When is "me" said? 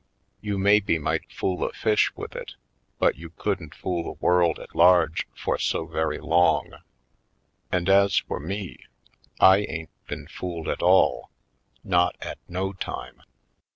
8.39-8.77